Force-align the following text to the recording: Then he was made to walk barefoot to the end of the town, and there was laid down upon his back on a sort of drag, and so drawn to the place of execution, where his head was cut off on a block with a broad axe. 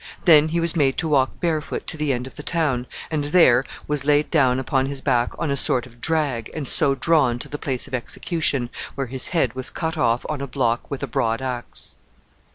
Then 0.25 0.47
he 0.47 0.59
was 0.59 0.75
made 0.75 0.97
to 0.97 1.07
walk 1.07 1.39
barefoot 1.39 1.85
to 1.85 1.95
the 1.95 2.11
end 2.11 2.25
of 2.25 2.33
the 2.33 2.41
town, 2.41 2.87
and 3.11 3.25
there 3.25 3.63
was 3.87 4.03
laid 4.03 4.31
down 4.31 4.59
upon 4.59 4.87
his 4.87 4.99
back 4.99 5.35
on 5.37 5.51
a 5.51 5.55
sort 5.55 5.85
of 5.85 6.01
drag, 6.01 6.49
and 6.55 6.67
so 6.67 6.95
drawn 6.95 7.37
to 7.37 7.47
the 7.47 7.59
place 7.59 7.85
of 7.85 7.93
execution, 7.93 8.71
where 8.95 9.05
his 9.05 9.27
head 9.27 9.53
was 9.53 9.69
cut 9.69 9.99
off 9.99 10.25
on 10.27 10.41
a 10.41 10.47
block 10.47 10.89
with 10.89 11.03
a 11.03 11.07
broad 11.07 11.39
axe. 11.39 11.93